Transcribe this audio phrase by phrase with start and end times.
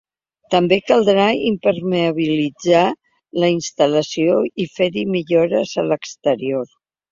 [0.53, 2.81] També caldrà impermeabilitzar
[3.45, 6.69] la instal·lació i fer-hi millores a l’exterior.